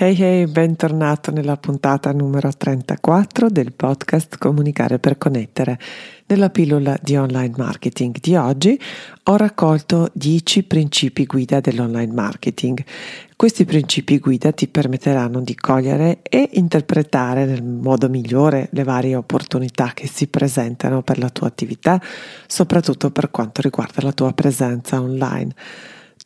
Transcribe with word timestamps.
Hey 0.00 0.14
hey, 0.16 0.46
bentornato 0.46 1.32
nella 1.32 1.56
puntata 1.56 2.12
numero 2.12 2.52
34 2.56 3.50
del 3.50 3.72
podcast 3.72 4.38
Comunicare 4.38 5.00
per 5.00 5.18
connettere. 5.18 5.76
Nella 6.26 6.50
pillola 6.50 6.96
di 7.02 7.16
online 7.16 7.54
marketing 7.56 8.20
di 8.20 8.36
oggi 8.36 8.80
ho 9.24 9.36
raccolto 9.36 10.08
10 10.12 10.62
principi 10.62 11.26
guida 11.26 11.58
dell'online 11.58 12.12
marketing. 12.12 12.84
Questi 13.34 13.64
principi 13.64 14.20
guida 14.20 14.52
ti 14.52 14.68
permetteranno 14.68 15.40
di 15.40 15.56
cogliere 15.56 16.20
e 16.22 16.48
interpretare 16.52 17.44
nel 17.44 17.64
modo 17.64 18.08
migliore 18.08 18.68
le 18.70 18.84
varie 18.84 19.16
opportunità 19.16 19.90
che 19.94 20.06
si 20.06 20.28
presentano 20.28 21.02
per 21.02 21.18
la 21.18 21.28
tua 21.28 21.48
attività, 21.48 22.00
soprattutto 22.46 23.10
per 23.10 23.32
quanto 23.32 23.62
riguarda 23.62 24.00
la 24.02 24.12
tua 24.12 24.32
presenza 24.32 25.00
online 25.00 25.54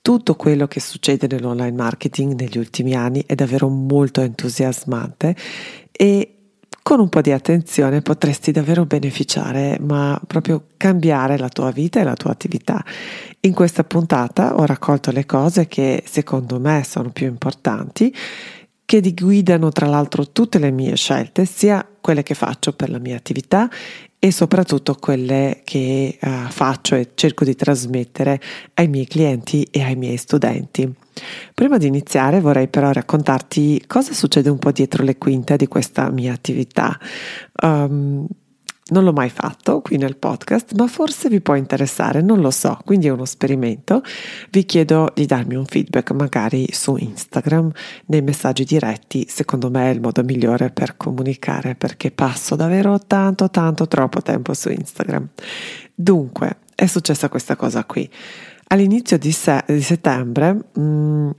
tutto 0.03 0.35
quello 0.35 0.67
che 0.67 0.81
succede 0.81 1.29
nell'online 1.29 1.73
marketing 1.73 2.39
negli 2.39 2.59
ultimi 2.59 2.95
anni 2.95 3.23
è 3.25 3.37
davvero 3.37 3.69
molto 3.69 4.21
entusiasmante 4.21 5.35
e 5.93 6.35
con 6.83 6.99
un 6.99 7.09
po' 7.09 7.21
di 7.21 7.31
attenzione 7.31 8.03
potresti 8.03 8.51
davvero 8.51 8.85
beneficiare, 8.85 9.79
ma 9.81 10.21
proprio 10.27 10.67
cambiare 10.77 11.39
la 11.39 11.49
tua 11.49 11.71
vita 11.71 12.01
e 12.01 12.03
la 12.03 12.15
tua 12.15 12.33
attività. 12.33 12.85
In 13.43 13.55
questa 13.55 13.85
puntata 13.85 14.57
ho 14.57 14.67
raccolto 14.67 15.13
le 15.13 15.25
cose 15.25 15.69
che 15.69 16.03
secondo 16.05 16.59
me 16.59 16.83
sono 16.85 17.11
più 17.11 17.29
importanti, 17.29 18.13
che 18.85 19.15
guidano 19.15 19.71
tra 19.71 19.87
l'altro 19.87 20.33
tutte 20.33 20.59
le 20.59 20.73
mie 20.73 20.97
scelte, 20.97 21.45
sia 21.45 21.87
quelle 22.01 22.25
che 22.25 22.35
faccio 22.35 22.73
per 22.73 22.91
la 22.91 22.99
mia 22.99 23.17
attività 23.17 23.71
e 24.25 24.31
soprattutto 24.31 24.95
quelle 24.95 25.63
che 25.65 26.17
uh, 26.23 26.49
faccio 26.49 26.95
e 26.95 27.09
cerco 27.15 27.45
di 27.45 27.57
trasmettere 27.57 28.41
ai 28.75 28.87
miei 28.87 29.05
clienti 29.09 29.67
e 29.69 29.83
ai 29.83 29.97
miei 29.97 30.17
studenti. 30.17 30.89
Prima 31.53 31.77
di 31.77 31.89
iniziare 31.89 32.39
vorrei 32.39 32.69
però 32.69 32.93
raccontarti 32.93 33.83
cosa 33.89 34.13
succede 34.13 34.49
un 34.49 34.59
po' 34.59 34.71
dietro 34.71 35.03
le 35.03 35.19
quinte 35.19 35.57
di 35.57 35.67
questa 35.67 36.09
mia 36.11 36.33
attività. 36.33 36.97
Um, 37.65 38.25
non 38.93 39.05
l'ho 39.05 39.13
mai 39.13 39.31
fatto 39.31 39.81
qui 39.81 39.97
nel 39.97 40.17
podcast, 40.17 40.75
ma 40.75 40.87
forse 40.87 41.29
vi 41.29 41.41
può 41.41 41.55
interessare, 41.55 42.21
non 42.21 42.41
lo 42.41 42.51
so, 42.51 42.79
quindi 42.85 43.07
è 43.07 43.11
uno 43.11 43.25
sperimento. 43.25 44.03
Vi 44.51 44.65
chiedo 44.65 45.11
di 45.15 45.27
darmi 45.27 45.57
un 45.57 45.65
feedback 45.65 46.13
magari 46.13 46.69
su 46.71 46.97
Instagram, 46.97 47.73
nei 48.07 48.23
messaggi 48.23 48.65
diretti, 48.65 49.27
secondo 49.29 49.71
me 49.71 49.91
è 49.91 49.95
il 49.95 50.01
modo 50.01 50.23
migliore 50.23 50.71
per 50.71 50.97
comunicare 50.97 51.75
perché 51.75 52.11
passo 52.11 52.55
davvero 52.55 53.01
tanto, 53.05 53.51
tanto, 53.51 53.89
troppo 53.89 54.21
tempo 54.21 54.55
su 54.55 54.71
Instagram. 54.71 55.29
Dunque, 55.95 56.59
è 56.75 56.87
successa 56.87 57.29
questa 57.29 57.57
cosa 57.57 57.85
qui. 57.85 58.09
All'inizio 58.69 59.19
di, 59.19 59.33
se- 59.33 59.65
di 59.67 59.83
settembre 59.83 60.53
mh, 60.53 60.81
mm, 60.81 61.31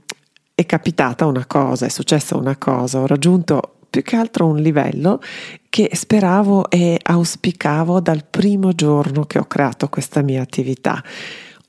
è 0.54 0.66
capitata 0.66 1.26
una 1.26 1.46
cosa, 1.46 1.86
è 1.86 1.88
successa 1.88 2.36
una 2.36 2.56
cosa, 2.56 3.00
ho 3.00 3.06
raggiunto 3.06 3.73
più 3.94 4.02
che 4.02 4.16
altro 4.16 4.48
un 4.48 4.56
livello 4.56 5.20
che 5.68 5.88
speravo 5.92 6.68
e 6.68 6.98
auspicavo 7.00 8.00
dal 8.00 8.24
primo 8.28 8.72
giorno 8.72 9.22
che 9.22 9.38
ho 9.38 9.44
creato 9.44 9.88
questa 9.88 10.20
mia 10.20 10.42
attività. 10.42 11.00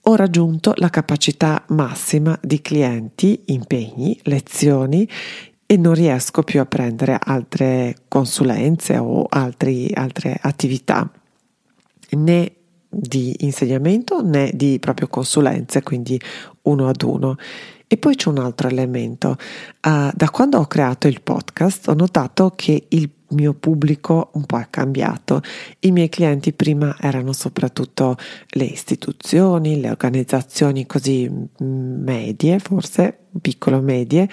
Ho 0.08 0.16
raggiunto 0.16 0.74
la 0.78 0.90
capacità 0.90 1.64
massima 1.68 2.36
di 2.42 2.64
clienti, 2.64 3.44
impegni, 3.46 4.20
lezioni 4.24 5.08
e 5.68 5.78
non 5.78 5.94
riesco 5.94 6.42
più 6.42 6.60
a 6.60 6.66
prendere 6.66 7.16
altre 7.22 7.96
consulenze 8.08 8.98
o 8.98 9.28
altri, 9.30 9.92
altre 9.94 10.36
attività 10.42 11.08
né 12.10 12.52
di 12.90 13.36
insegnamento 13.42 14.24
né 14.24 14.50
di 14.52 14.80
proprio 14.80 15.08
consulenze, 15.10 15.84
quindi 15.84 16.20
uno 16.64 16.88
ad 16.88 17.04
uno. 17.04 17.36
E 17.88 17.98
poi 17.98 18.16
c'è 18.16 18.30
un 18.30 18.40
altro 18.40 18.68
elemento. 18.68 19.38
Uh, 19.86 20.10
da 20.14 20.30
quando 20.32 20.58
ho 20.58 20.66
creato 20.66 21.08
il 21.08 21.22
podcast 21.22 21.88
ho 21.88 21.94
notato 21.94 22.52
che 22.56 22.86
il 22.90 23.10
mio 23.30 23.54
pubblico 23.54 24.30
un 24.34 24.46
po' 24.46 24.60
è 24.60 24.68
cambiato. 24.70 25.42
I 25.80 25.92
miei 25.92 26.10
clienti 26.10 26.54
prima 26.54 26.96
erano 27.00 27.34
soprattutto 27.34 28.18
le 28.50 28.64
istituzioni, 28.64 29.80
le 29.80 29.90
organizzazioni 29.90 30.86
così 30.86 31.30
mm, 31.30 32.04
medie, 32.04 32.60
forse 32.60 33.20
piccolo 33.42 33.82
medie, 33.82 34.30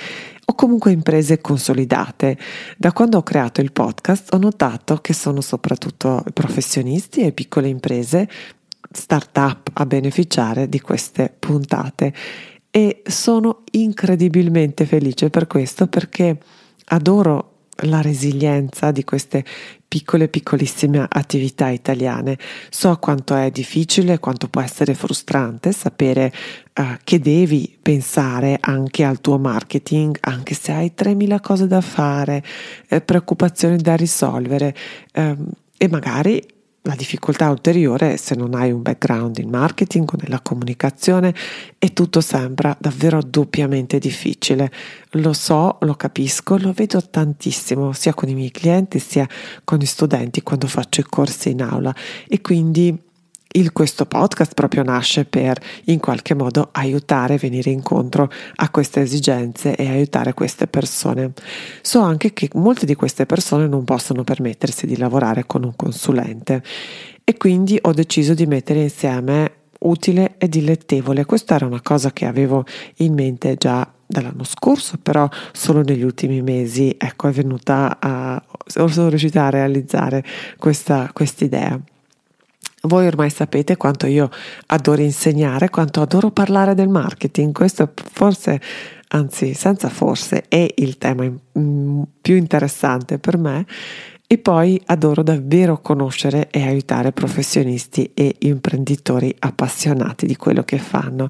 o 0.46 0.54
comunque 0.54 0.92
imprese 0.92 1.40
consolidate. 1.40 2.38
Da 2.76 2.92
quando 2.92 3.18
ho 3.18 3.22
creato 3.22 3.60
il 3.60 3.72
podcast 3.72 4.32
ho 4.32 4.38
notato 4.38 4.96
che 4.96 5.12
sono 5.12 5.40
soprattutto 5.40 6.24
professionisti 6.32 7.20
e 7.20 7.32
piccole 7.32 7.68
imprese 7.68 8.28
start-up 8.90 9.70
a 9.72 9.86
beneficiare 9.86 10.68
di 10.68 10.80
queste 10.80 11.34
puntate 11.38 12.12
e 12.74 13.02
sono 13.06 13.64
incredibilmente 13.72 14.86
felice 14.86 15.28
per 15.28 15.46
questo 15.46 15.88
perché 15.88 16.38
adoro 16.86 17.50
la 17.84 18.00
resilienza 18.00 18.90
di 18.90 19.04
queste 19.04 19.44
piccole 19.86 20.28
piccolissime 20.28 21.04
attività 21.06 21.68
italiane. 21.68 22.38
So 22.70 22.96
quanto 22.96 23.34
è 23.34 23.50
difficile, 23.50 24.18
quanto 24.18 24.48
può 24.48 24.62
essere 24.62 24.94
frustrante 24.94 25.70
sapere 25.72 26.32
uh, 26.78 26.96
che 27.04 27.18
devi 27.18 27.76
pensare 27.80 28.56
anche 28.58 29.04
al 29.04 29.20
tuo 29.20 29.38
marketing, 29.38 30.16
anche 30.20 30.54
se 30.54 30.72
hai 30.72 30.94
3000 30.94 31.40
cose 31.40 31.66
da 31.66 31.82
fare, 31.82 32.42
eh, 32.88 33.02
preoccupazioni 33.02 33.76
da 33.76 33.94
risolvere 33.94 34.74
eh, 35.12 35.36
e 35.76 35.88
magari 35.88 36.42
la 36.84 36.94
difficoltà 36.96 37.48
ulteriore 37.48 38.14
è 38.14 38.16
se 38.16 38.34
non 38.34 38.54
hai 38.54 38.72
un 38.72 38.82
background 38.82 39.38
in 39.38 39.48
marketing 39.48 40.08
o 40.12 40.16
nella 40.20 40.40
comunicazione 40.40 41.32
e 41.78 41.92
tutto 41.92 42.20
sembra 42.20 42.76
davvero 42.78 43.20
doppiamente 43.22 43.98
difficile. 43.98 44.70
Lo 45.12 45.32
so, 45.32 45.78
lo 45.82 45.94
capisco, 45.94 46.56
lo 46.58 46.72
vedo 46.72 47.00
tantissimo 47.00 47.92
sia 47.92 48.14
con 48.14 48.28
i 48.28 48.34
miei 48.34 48.50
clienti 48.50 48.98
sia 48.98 49.28
con 49.62 49.78
gli 49.78 49.86
studenti 49.86 50.42
quando 50.42 50.66
faccio 50.66 51.00
i 51.00 51.04
corsi 51.04 51.50
in 51.50 51.62
aula 51.62 51.94
e 52.26 52.40
quindi 52.40 53.10
il, 53.52 53.72
questo 53.72 54.06
podcast 54.06 54.54
proprio 54.54 54.82
nasce 54.82 55.24
per 55.24 55.60
in 55.84 55.98
qualche 55.98 56.34
modo 56.34 56.68
aiutare, 56.72 57.36
venire 57.36 57.70
incontro 57.70 58.30
a 58.56 58.70
queste 58.70 59.00
esigenze 59.00 59.74
e 59.76 59.88
aiutare 59.88 60.34
queste 60.34 60.66
persone. 60.66 61.32
So 61.80 62.00
anche 62.00 62.32
che 62.32 62.48
molte 62.54 62.86
di 62.86 62.94
queste 62.94 63.26
persone 63.26 63.66
non 63.66 63.84
possono 63.84 64.24
permettersi 64.24 64.86
di 64.86 64.96
lavorare 64.96 65.44
con 65.46 65.64
un 65.64 65.74
consulente 65.76 66.62
e 67.24 67.36
quindi 67.36 67.78
ho 67.80 67.92
deciso 67.92 68.34
di 68.34 68.46
mettere 68.46 68.82
insieme 68.82 69.52
utile 69.80 70.34
e 70.38 70.48
dilettevole. 70.48 71.24
Questa 71.24 71.54
era 71.56 71.66
una 71.66 71.80
cosa 71.80 72.12
che 72.12 72.26
avevo 72.26 72.64
in 72.96 73.14
mente 73.14 73.56
già 73.56 73.90
dall'anno 74.06 74.44
scorso, 74.44 74.98
però 75.00 75.28
solo 75.52 75.82
negli 75.82 76.02
ultimi 76.02 76.42
mesi 76.42 76.94
ecco, 76.98 77.28
è 77.28 77.32
venuta 77.32 77.96
a 77.98 78.42
sono 78.66 79.08
riuscita 79.08 79.46
a 79.46 79.50
realizzare 79.50 80.24
questa 80.58 81.10
idea. 81.40 81.80
Voi 82.84 83.06
ormai 83.06 83.30
sapete 83.30 83.76
quanto 83.76 84.06
io 84.06 84.28
adoro 84.66 85.02
insegnare, 85.02 85.70
quanto 85.70 86.00
adoro 86.00 86.32
parlare 86.32 86.74
del 86.74 86.88
marketing. 86.88 87.52
Questo 87.52 87.92
forse, 87.94 88.60
anzi 89.08 89.54
senza 89.54 89.88
forse, 89.88 90.46
è 90.48 90.66
il 90.76 90.98
tema 90.98 91.30
mm, 91.58 92.02
più 92.20 92.34
interessante 92.34 93.18
per 93.18 93.38
me. 93.38 93.64
E 94.26 94.38
poi 94.38 94.80
adoro 94.86 95.22
davvero 95.22 95.80
conoscere 95.80 96.48
e 96.50 96.66
aiutare 96.66 97.12
professionisti 97.12 98.10
e 98.14 98.34
imprenditori 98.40 99.32
appassionati 99.38 100.26
di 100.26 100.36
quello 100.36 100.64
che 100.64 100.78
fanno. 100.78 101.28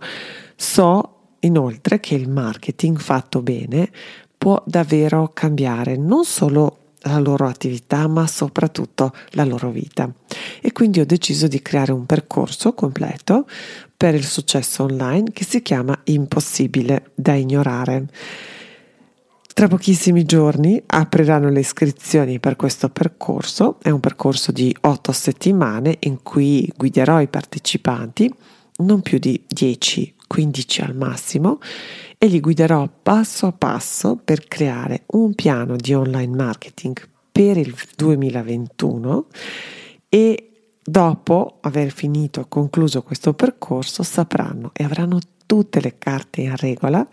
So 0.56 1.36
inoltre 1.40 2.00
che 2.00 2.14
il 2.14 2.30
marketing 2.30 2.98
fatto 2.98 3.42
bene 3.42 3.90
può 4.38 4.62
davvero 4.64 5.32
cambiare 5.34 5.96
non 5.96 6.24
solo 6.24 6.81
la 7.02 7.18
loro 7.18 7.46
attività, 7.46 8.06
ma 8.06 8.26
soprattutto 8.26 9.12
la 9.30 9.44
loro 9.44 9.70
vita. 9.70 10.12
E 10.60 10.72
quindi 10.72 11.00
ho 11.00 11.06
deciso 11.06 11.46
di 11.48 11.62
creare 11.62 11.92
un 11.92 12.06
percorso 12.06 12.72
completo 12.74 13.46
per 13.96 14.14
il 14.14 14.24
successo 14.24 14.84
online 14.84 15.30
che 15.32 15.44
si 15.44 15.62
chiama 15.62 15.98
Impossibile 16.04 17.10
da 17.14 17.34
ignorare. 17.34 18.06
Tra 19.54 19.68
pochissimi 19.68 20.24
giorni 20.24 20.82
apriranno 20.86 21.50
le 21.50 21.60
iscrizioni 21.60 22.40
per 22.40 22.56
questo 22.56 22.88
percorso, 22.88 23.76
è 23.82 23.90
un 23.90 24.00
percorso 24.00 24.50
di 24.50 24.74
otto 24.80 25.12
settimane 25.12 25.98
in 26.00 26.22
cui 26.22 26.72
guiderò 26.74 27.20
i 27.20 27.28
partecipanti, 27.28 28.32
non 28.78 29.02
più 29.02 29.18
di 29.18 29.44
10-15 30.32 30.84
al 30.84 30.96
massimo, 30.96 31.58
e 32.18 32.26
li 32.26 32.40
guiderò 32.40 32.88
passo 33.02 33.46
a 33.46 33.52
passo 33.52 34.18
per 34.22 34.46
creare 34.46 35.02
un 35.08 35.34
piano 35.34 35.76
di 35.76 35.92
online 35.92 36.34
marketing 36.34 37.08
per 37.30 37.56
il 37.56 37.74
2021 37.96 39.26
e 40.08 40.50
dopo 40.84 41.58
aver 41.62 41.90
finito, 41.90 42.46
concluso 42.48 43.02
questo 43.02 43.34
percorso, 43.34 44.02
sapranno 44.02 44.70
e 44.72 44.84
avranno 44.84 45.18
tutte 45.46 45.80
le 45.80 45.98
carte 45.98 46.42
in 46.42 46.56
regola 46.56 47.06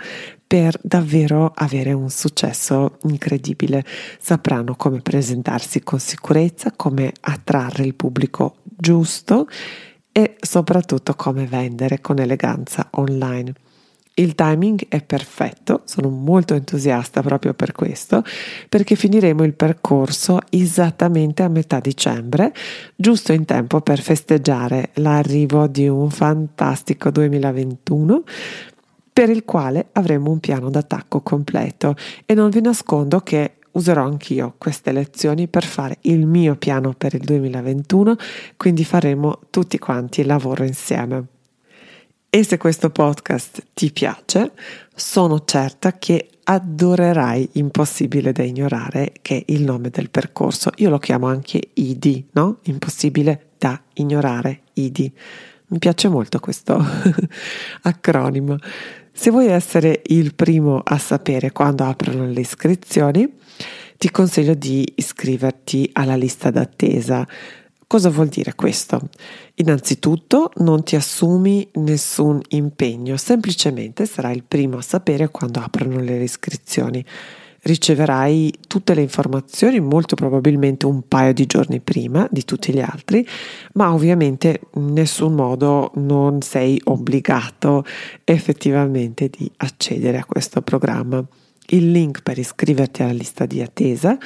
per 0.45 0.80
davvero 0.81 1.51
avere 1.56 1.92
un 1.92 2.10
successo 2.10 2.98
incredibile. 3.04 3.83
Sapranno 4.19 4.75
come 4.75 5.01
presentarsi 5.01 5.81
con 5.81 6.00
sicurezza, 6.00 6.71
come 6.75 7.12
attrarre 7.21 7.83
il 7.83 7.95
pubblico 7.95 8.57
giusto 8.63 9.48
e 10.19 10.36
soprattutto 10.42 11.16
come 11.16 11.45
vendere 11.45 12.01
con 12.01 12.19
eleganza 12.19 12.89
online. 12.92 13.54
Il 14.16 14.36
timing 14.36 14.89
è 14.89 15.01
perfetto, 15.01 15.83
sono 15.86 16.10
molto 16.10 16.56
entusiasta 16.56 17.21
proprio 17.21 17.54
per 17.54 17.71
questo, 17.71 18.21
perché 18.68 18.95
finiremo 18.95 19.45
il 19.45 19.54
percorso 19.54 20.39
esattamente 20.50 21.42
a 21.42 21.48
metà 21.48 21.80
dicembre, 21.80 22.54
giusto 22.98 23.31
in 23.31 23.45
tempo 23.45 23.80
per 23.80 24.01
festeggiare 24.01 24.89
l'arrivo 24.95 25.68
di 25.68 25.88
un 25.88 26.10
fantastico 26.10 27.12
2021 27.12 28.24
per 29.13 29.30
il 29.30 29.45
quale 29.45 29.88
avremo 29.94 30.31
un 30.31 30.39
piano 30.39 30.69
d'attacco 30.69 31.21
completo 31.21 31.95
e 32.25 32.33
non 32.33 32.50
vi 32.50 32.60
nascondo 32.60 33.21
che 33.21 33.58
userò 33.71 34.04
anch'io 34.04 34.56
queste 34.57 34.92
lezioni 34.92 35.48
per 35.48 35.63
fare 35.63 35.98
il 36.01 36.25
mio 36.25 36.56
piano 36.56 36.94
per 36.98 37.13
il 37.13 37.21
2021, 37.21 38.16
quindi 38.57 38.83
faremo 38.83 39.39
tutti 39.50 39.77
quanti 39.77 40.21
il 40.21 40.27
lavoro 40.27 40.63
insieme. 40.63 41.25
E 42.31 42.44
se 42.44 42.57
questo 42.57 42.92
podcast 42.92 43.63
ti 43.74 43.92
piace, 43.92 44.51
sono 44.94 45.44
certa 45.45 45.94
che 45.94 46.30
adorerai 46.44 47.50
Impossibile 47.54 48.31
da 48.31 48.44
ignorare, 48.44 49.13
che 49.21 49.38
è 49.38 49.51
il 49.51 49.63
nome 49.63 49.89
del 49.89 50.10
percorso. 50.10 50.71
Io 50.77 50.89
lo 50.89 51.00
chiamo 51.00 51.27
anche 51.27 51.60
ID, 51.74 52.25
no? 52.33 52.60
Impossibile 52.63 53.50
da 53.57 53.81
ignorare, 53.94 54.62
ID. 54.74 55.12
Mi 55.68 55.77
piace 55.77 56.07
molto 56.07 56.39
questo 56.39 56.80
acronimo. 57.83 58.57
Se 59.11 59.31
vuoi 59.31 59.47
essere 59.47 60.01
il 60.07 60.33
primo 60.33 60.81
a 60.83 60.97
sapere 60.97 61.51
quando 61.51 61.83
aprono 61.83 62.25
le 62.25 62.39
iscrizioni, 62.39 63.31
ti 63.97 64.09
consiglio 64.11 64.53
di 64.53 64.89
iscriverti 64.95 65.89
alla 65.94 66.15
lista 66.15 66.51
d'attesa. 66.51 67.27
Cosa 67.85 68.09
vuol 68.09 68.27
dire 68.27 68.56
questo? 68.56 69.09
Innanzitutto 69.56 70.51
non 70.57 70.83
ti 70.83 70.95
assumi 70.95 71.67
nessun 71.73 72.39
impegno, 72.50 73.17
semplicemente 73.17 74.06
sarai 74.06 74.35
il 74.35 74.44
primo 74.47 74.77
a 74.77 74.81
sapere 74.81 75.29
quando 75.29 75.59
aprono 75.59 76.00
le 76.00 76.23
iscrizioni. 76.23 77.03
Riceverai 77.61 78.53
tutte 78.67 78.94
le 78.94 79.01
informazioni 79.01 79.79
molto 79.79 80.15
probabilmente 80.15 80.85
un 80.85 81.07
paio 81.07 81.33
di 81.33 81.45
giorni 81.45 81.79
prima 81.79 82.27
di 82.31 82.45
tutti 82.45 82.73
gli 82.73 82.79
altri, 82.79 83.27
ma 83.73 83.94
ovviamente 83.94 84.61
in 84.75 84.94
nessun 84.94 85.33
modo 85.33 85.91
non 85.95 86.41
sei 86.41 86.81
obbligato 86.85 87.83
effettivamente 88.23 89.29
di 89.29 89.50
accedere 89.57 90.17
a 90.17 90.25
questo 90.25 90.61
programma. 90.61 91.25
Il 91.71 91.91
link 91.91 92.23
per 92.23 92.39
iscriverti 92.39 93.03
alla 93.03 93.11
lista 93.11 93.45
di 93.45 93.61
attesa 93.61 94.17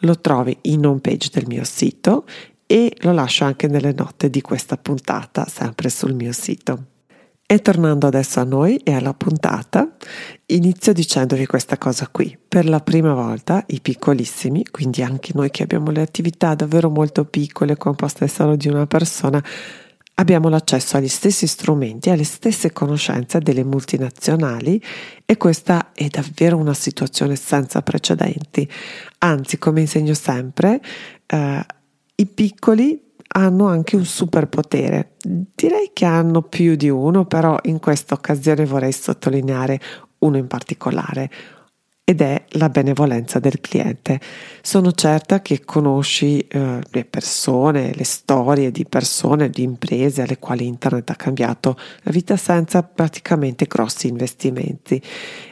lo 0.00 0.20
trovi 0.20 0.56
in 0.62 0.84
home 0.84 1.00
page 1.00 1.30
del 1.32 1.46
mio 1.46 1.64
sito 1.64 2.26
e 2.66 2.94
lo 3.00 3.12
lascio 3.12 3.44
anche 3.44 3.68
nelle 3.68 3.94
note 3.96 4.28
di 4.30 4.40
questa 4.42 4.76
puntata, 4.76 5.46
sempre 5.46 5.88
sul 5.88 6.14
mio 6.14 6.32
sito. 6.32 6.89
E 7.52 7.60
tornando 7.62 8.06
adesso 8.06 8.38
a 8.38 8.44
noi 8.44 8.76
e 8.76 8.94
alla 8.94 9.12
puntata, 9.12 9.96
inizio 10.46 10.92
dicendovi 10.92 11.46
questa 11.46 11.78
cosa 11.78 12.06
qui. 12.06 12.38
Per 12.46 12.64
la 12.64 12.78
prima 12.78 13.12
volta 13.12 13.64
i 13.70 13.80
piccolissimi, 13.80 14.64
quindi 14.70 15.02
anche 15.02 15.32
noi 15.34 15.50
che 15.50 15.64
abbiamo 15.64 15.90
le 15.90 16.00
attività 16.00 16.54
davvero 16.54 16.90
molto 16.90 17.24
piccole, 17.24 17.76
composte 17.76 18.28
solo 18.28 18.54
di 18.54 18.68
una 18.68 18.86
persona, 18.86 19.42
abbiamo 20.14 20.48
l'accesso 20.48 20.96
agli 20.96 21.08
stessi 21.08 21.48
strumenti, 21.48 22.10
alle 22.10 22.22
stesse 22.22 22.70
conoscenze 22.70 23.40
delle 23.40 23.64
multinazionali 23.64 24.80
e 25.26 25.36
questa 25.36 25.90
è 25.92 26.06
davvero 26.06 26.56
una 26.56 26.74
situazione 26.74 27.34
senza 27.34 27.82
precedenti. 27.82 28.70
Anzi, 29.18 29.58
come 29.58 29.80
insegno 29.80 30.14
sempre, 30.14 30.80
eh, 31.26 31.66
i 32.14 32.26
piccoli 32.26 33.09
hanno 33.32 33.68
anche 33.68 33.96
un 33.96 34.04
superpotere. 34.04 35.12
Direi 35.22 35.90
che 35.92 36.04
hanno 36.04 36.42
più 36.42 36.74
di 36.74 36.88
uno, 36.88 37.26
però 37.26 37.58
in 37.64 37.78
questa 37.78 38.14
occasione 38.14 38.64
vorrei 38.64 38.92
sottolineare 38.92 39.80
uno 40.18 40.36
in 40.36 40.46
particolare 40.46 41.30
ed 42.10 42.22
è 42.22 42.44
la 42.54 42.68
benevolenza 42.68 43.38
del 43.38 43.60
cliente. 43.60 44.18
Sono 44.62 44.90
certa 44.90 45.42
che 45.42 45.64
conosci 45.64 46.40
eh, 46.40 46.80
le 46.90 47.04
persone, 47.04 47.94
le 47.94 48.02
storie 48.02 48.72
di 48.72 48.84
persone, 48.84 49.48
di 49.48 49.62
imprese 49.62 50.22
alle 50.22 50.40
quali 50.40 50.66
internet 50.66 51.08
ha 51.10 51.14
cambiato 51.14 51.76
la 52.02 52.10
vita 52.10 52.36
senza 52.36 52.82
praticamente 52.82 53.66
grossi 53.66 54.08
investimenti. 54.08 55.00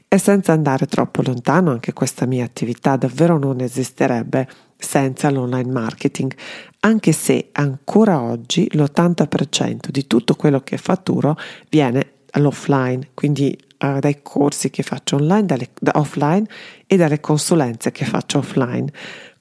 E 0.09 0.19
senza 0.19 0.53
andare 0.53 0.87
troppo 0.87 1.23
lontano, 1.23 1.71
anche 1.71 1.93
questa 1.93 2.27
mia 2.27 2.45
attività 2.45 2.97
davvero 2.97 3.39
non 3.39 3.61
esisterebbe 3.61 4.49
senza 4.77 5.31
l'online 5.31 5.71
marketing, 5.71 6.35
anche 6.81 7.13
se 7.13 7.49
ancora 7.53 8.21
oggi 8.21 8.69
l'80% 8.73 9.89
di 9.91 10.07
tutto 10.07 10.35
quello 10.35 10.61
che 10.61 10.77
fatturo 10.77 11.37
viene 11.69 12.13
all'offline, 12.31 13.11
quindi 13.15 13.59
uh, 13.79 13.99
dai 13.99 14.21
corsi 14.23 14.71
che 14.71 14.83
faccio 14.83 15.17
online, 15.17 15.47
dalle, 15.47 15.69
da 15.81 15.93
offline 15.97 16.47
e 16.87 16.97
dalle 16.97 17.21
consulenze 17.21 17.91
che 17.91 18.05
faccio 18.05 18.39
offline. 18.39 18.93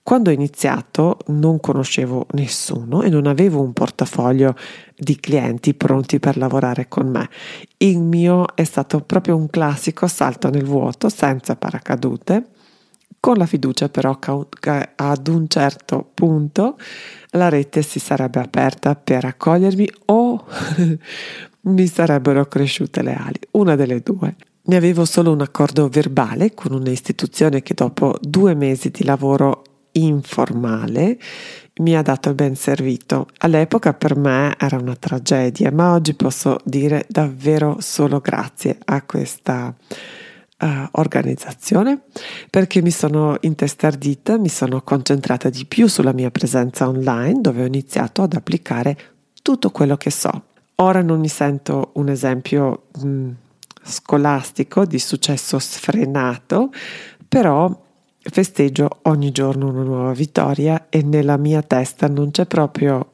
Quando 0.01 0.29
ho 0.29 0.33
iniziato 0.33 1.17
non 1.27 1.59
conoscevo 1.59 2.27
nessuno 2.31 3.01
e 3.01 3.09
non 3.09 3.27
avevo 3.27 3.61
un 3.61 3.73
portafoglio 3.73 4.55
di 4.95 5.19
clienti 5.19 5.73
pronti 5.73 6.17
per 6.19 6.37
lavorare 6.37 6.87
con 6.87 7.09
me. 7.09 7.29
Il 7.75 7.99
mio 7.99 8.55
è 8.55 8.63
stato 8.63 9.01
proprio 9.01 9.35
un 9.35 9.49
classico 9.49 10.07
salto 10.07 10.49
nel 10.49 10.63
vuoto 10.63 11.09
senza 11.09 11.57
paracadute 11.57 12.51
con 13.27 13.35
la 13.35 13.45
fiducia 13.45 13.89
però 13.89 14.19
che 14.19 14.89
ad 14.95 15.27
un 15.27 15.49
certo 15.49 16.09
punto 16.13 16.77
la 17.31 17.49
rete 17.49 17.81
si 17.81 17.99
sarebbe 17.99 18.39
aperta 18.39 18.95
per 18.95 19.25
accogliermi 19.25 19.85
o 20.05 20.45
mi 21.63 21.87
sarebbero 21.87 22.45
cresciute 22.45 23.01
le 23.01 23.13
ali, 23.13 23.39
una 23.51 23.75
delle 23.75 23.99
due. 23.99 24.33
Ne 24.61 24.75
avevo 24.77 25.03
solo 25.03 25.33
un 25.33 25.41
accordo 25.41 25.89
verbale 25.89 26.53
con 26.53 26.71
un'istituzione 26.71 27.61
che 27.63 27.73
dopo 27.73 28.15
due 28.21 28.55
mesi 28.55 28.91
di 28.91 29.03
lavoro 29.03 29.63
informale 29.91 31.19
mi 31.81 31.97
ha 31.97 32.01
dato 32.01 32.29
il 32.29 32.35
ben 32.35 32.55
servito. 32.55 33.27
All'epoca 33.39 33.93
per 33.93 34.15
me 34.15 34.55
era 34.57 34.77
una 34.77 34.95
tragedia, 34.95 35.69
ma 35.69 35.91
oggi 35.91 36.13
posso 36.13 36.59
dire 36.63 37.05
davvero 37.09 37.75
solo 37.81 38.21
grazie 38.21 38.77
a 38.85 39.01
questa 39.01 39.75
uh, 40.59 40.87
organizzazione 40.91 42.01
perché 42.49 42.81
mi 42.81 42.91
sono 42.91 43.37
intestardita, 43.41 44.37
mi 44.37 44.49
sono 44.49 44.81
concentrata 44.81 45.49
di 45.49 45.65
più 45.65 45.87
sulla 45.87 46.13
mia 46.13 46.31
presenza 46.31 46.87
online 46.87 47.41
dove 47.41 47.63
ho 47.63 47.65
iniziato 47.65 48.23
ad 48.23 48.33
applicare 48.33 48.97
tutto 49.41 49.71
quello 49.71 49.97
che 49.97 50.09
so. 50.09 50.43
Ora 50.75 51.01
non 51.01 51.19
mi 51.19 51.27
sento 51.27 51.91
un 51.93 52.09
esempio 52.09 52.83
mh, 53.01 53.07
mm, 53.07 53.29
scolastico 53.83 54.85
di 54.85 54.99
successo 54.99 55.57
sfrenato, 55.59 56.71
però 57.27 57.85
festeggio 58.19 58.99
ogni 59.03 59.31
giorno 59.31 59.69
una 59.69 59.83
nuova 59.83 60.11
vittoria 60.11 60.87
e 60.89 61.01
nella 61.01 61.37
mia 61.37 61.61
testa 61.61 62.07
non 62.07 62.31
c'è 62.31 62.45
proprio 62.45 63.11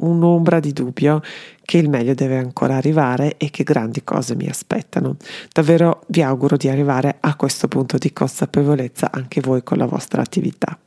un'ombra 0.00 0.60
di 0.60 0.72
dubbio 0.72 1.20
che 1.62 1.78
il 1.78 1.88
meglio 1.88 2.14
deve 2.14 2.36
ancora 2.36 2.76
arrivare 2.76 3.36
e 3.36 3.50
che 3.50 3.62
grandi 3.62 4.02
cose 4.04 4.34
mi 4.34 4.48
aspettano. 4.48 5.16
Davvero 5.52 6.02
vi 6.08 6.22
auguro 6.22 6.56
di 6.56 6.68
arrivare 6.68 7.16
a 7.20 7.36
questo 7.36 7.68
punto 7.68 7.96
di 7.98 8.12
consapevolezza 8.12 9.10
anche 9.12 9.40
voi 9.40 9.62
con 9.62 9.78
la 9.78 9.86
vostra 9.86 10.22
attività. 10.22 10.78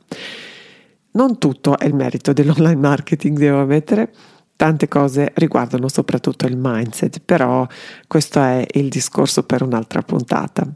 Non 1.12 1.38
tutto 1.38 1.78
è 1.78 1.86
il 1.86 1.94
merito 1.94 2.32
dell'online 2.32 2.76
marketing, 2.76 3.38
devo 3.38 3.60
ammettere. 3.60 4.12
Tante 4.56 4.88
cose 4.88 5.32
riguardano 5.34 5.88
soprattutto 5.88 6.46
il 6.46 6.56
mindset, 6.56 7.20
però 7.24 7.66
questo 8.06 8.40
è 8.40 8.64
il 8.72 8.88
discorso 8.88 9.42
per 9.44 9.62
un'altra 9.62 10.02
puntata. 10.02 10.68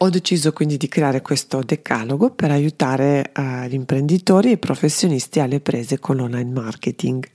Ho 0.00 0.10
deciso 0.10 0.52
quindi 0.52 0.76
di 0.76 0.88
creare 0.88 1.22
questo 1.22 1.62
decalogo 1.64 2.30
per 2.30 2.50
aiutare 2.50 3.32
uh, 3.34 3.66
gli 3.66 3.72
imprenditori 3.72 4.50
e 4.50 4.52
i 4.52 4.58
professionisti 4.58 5.40
alle 5.40 5.60
prese 5.60 5.98
con 5.98 6.16
l'online 6.16 6.52
marketing. 6.52 7.26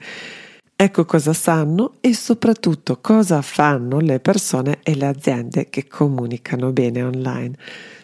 Ecco 0.76 1.06
cosa 1.06 1.34
sanno 1.34 1.94
e 2.02 2.14
soprattutto 2.14 3.00
cosa 3.02 3.42
fanno 3.42 4.00
le 4.00 4.20
persone 4.20 4.78
e 4.84 4.94
le 4.94 5.08
aziende 5.08 5.70
che 5.72 5.88
comunicano 5.88 6.72
bene 6.72 7.02
online. 7.02 7.56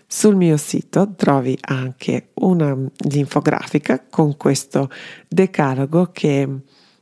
Sul 0.08 0.36
mio 0.36 0.58
sito 0.58 1.14
trovi 1.16 1.56
anche 1.62 2.30
una 2.36 2.76
infografica 3.12 4.04
con 4.10 4.38
questo 4.38 4.90
decalogo 5.28 6.10
che 6.12 6.62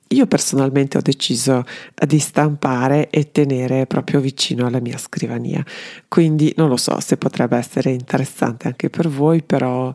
io 0.09 0.27
personalmente 0.27 0.97
ho 0.97 1.01
deciso 1.01 1.63
di 2.05 2.19
stampare 2.19 3.09
e 3.09 3.31
tenere 3.31 3.85
proprio 3.85 4.19
vicino 4.19 4.67
alla 4.67 4.79
mia 4.79 4.97
scrivania, 4.97 5.63
quindi 6.07 6.53
non 6.57 6.69
lo 6.69 6.77
so 6.77 6.99
se 6.99 7.17
potrebbe 7.17 7.57
essere 7.57 7.91
interessante 7.91 8.67
anche 8.67 8.89
per 8.89 9.07
voi, 9.07 9.41
però 9.43 9.93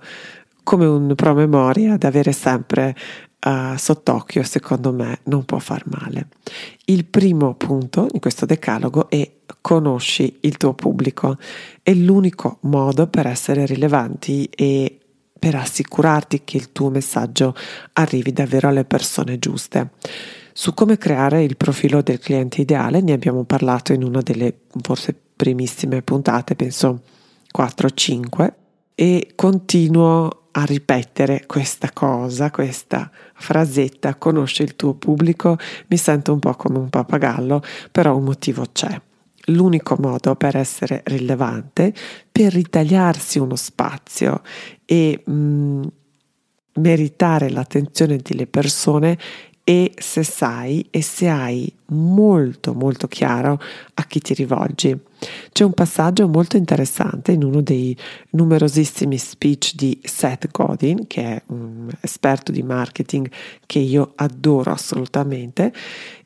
come 0.62 0.86
un 0.86 1.14
promemoria 1.14 1.94
ad 1.94 2.04
avere 2.04 2.32
sempre 2.32 2.94
uh, 3.44 3.76
sott'occhio, 3.76 4.42
secondo 4.42 4.92
me, 4.92 5.20
non 5.24 5.44
può 5.44 5.58
far 5.58 5.84
male. 5.86 6.28
Il 6.86 7.04
primo 7.04 7.54
punto 7.54 8.08
in 8.12 8.20
questo 8.20 8.46
decalogo 8.46 9.08
è 9.08 9.28
conosci 9.60 10.38
il 10.40 10.56
tuo 10.56 10.74
pubblico. 10.74 11.38
È 11.82 11.92
l'unico 11.92 12.58
modo 12.62 13.06
per 13.08 13.26
essere 13.26 13.66
rilevanti 13.66 14.48
e 14.54 15.00
per 15.40 15.56
assicurarti 15.56 16.42
che 16.44 16.59
il 16.59 16.70
tuo 16.70 16.90
messaggio 16.90 17.56
arrivi 17.94 18.32
davvero 18.32 18.68
alle 18.68 18.85
persone 18.85 19.40
giuste. 19.40 19.90
Su 20.52 20.75
come 20.75 20.99
creare 20.99 21.42
il 21.42 21.56
profilo 21.56 22.02
del 22.02 22.18
cliente 22.18 22.61
ideale 22.61 23.00
ne 23.00 23.12
abbiamo 23.12 23.44
parlato 23.44 23.94
in 23.94 24.04
una 24.04 24.20
delle 24.20 24.59
forse 24.82 25.18
primissime 25.35 26.02
puntate, 26.02 26.54
penso 26.54 27.00
4-5, 27.56 28.52
e 28.94 29.32
continuo 29.35 30.49
a 30.52 30.64
ripetere 30.64 31.44
questa 31.47 31.90
cosa, 31.92 32.50
questa 32.50 33.11
frasetta, 33.35 34.16
conosci 34.16 34.62
il 34.62 34.76
tuo 34.76 34.94
pubblico, 34.94 35.56
mi 35.87 35.97
sento 35.97 36.32
un 36.32 36.40
po' 36.40 36.54
come 36.54 36.78
un 36.78 36.90
pappagallo, 36.90 37.62
però 37.90 38.16
un 38.16 38.25
motivo 38.25 38.66
c'è. 38.70 39.00
L'unico 39.47 39.97
modo 39.99 40.37
per 40.37 40.56
essere 40.56 41.02
rilevante, 41.06 41.94
per 42.30 42.52
ritagliarsi 42.52 43.38
uno 43.38 43.56
spazio 43.56 44.42
e 44.85 45.23
mh, 45.25 45.32
mm, 45.32 45.82
meritare 46.75 47.50
l'attenzione 47.50 48.18
delle 48.18 48.47
persone 48.47 49.18
e 49.70 49.92
se 49.97 50.25
sai 50.25 50.85
e 50.90 51.02
se 51.02 51.28
hai 51.28 51.73
molto 51.90 52.75
molto 52.75 53.06
chiaro 53.06 53.61
a 53.94 54.04
chi 54.04 54.20
ti 54.20 54.35
rivolgi. 54.35 54.99
C'è 55.52 55.64
un 55.64 55.73
passaggio 55.73 56.26
molto 56.26 56.56
interessante 56.56 57.32
in 57.32 57.44
uno 57.44 57.61
dei 57.61 57.97
numerosissimi 58.30 59.16
speech 59.16 59.75
di 59.75 60.00
Seth 60.02 60.50
Godin, 60.50 61.06
che 61.06 61.23
è 61.23 61.42
un 61.49 61.88
esperto 62.00 62.50
di 62.50 62.62
marketing 62.62 63.30
che 63.66 63.78
io 63.78 64.12
adoro 64.16 64.73
assolutamente. 64.73 65.73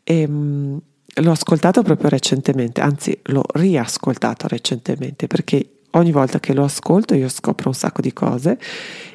E, 0.02 0.24
um, 0.24 0.80
l'ho 1.14 1.30
ascoltato 1.30 1.82
proprio 1.82 2.08
recentemente, 2.08 2.80
anzi 2.80 3.18
l'ho 3.24 3.44
riascoltato 3.54 4.48
recentemente 4.48 5.26
perché 5.26 5.82
ogni 5.92 6.12
volta 6.12 6.40
che 6.40 6.54
lo 6.54 6.64
ascolto 6.64 7.14
io 7.14 7.28
scopro 7.28 7.68
un 7.68 7.74
sacco 7.74 8.00
di 8.00 8.12
cose 8.12 8.58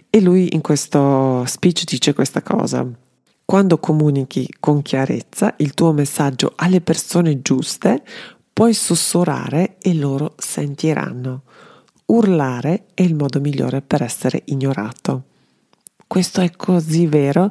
e 0.09 0.21
lui 0.21 0.53
in 0.53 0.61
questo 0.61 1.43
speech 1.45 1.83
dice 1.83 2.13
questa 2.13 2.41
cosa 2.41 2.87
quando 3.49 3.79
comunichi 3.79 4.47
con 4.59 4.83
chiarezza 4.83 5.55
il 5.57 5.73
tuo 5.73 5.91
messaggio 5.91 6.53
alle 6.57 6.81
persone 6.81 7.41
giuste, 7.41 8.03
puoi 8.53 8.75
sussurrare 8.75 9.77
e 9.81 9.95
loro 9.95 10.35
sentiranno. 10.37 11.41
Urlare 12.05 12.85
è 12.93 13.01
il 13.01 13.15
modo 13.15 13.39
migliore 13.39 13.81
per 13.81 14.03
essere 14.03 14.43
ignorato. 14.45 15.23
Questo 16.05 16.41
è 16.41 16.51
così 16.51 17.07
vero. 17.07 17.49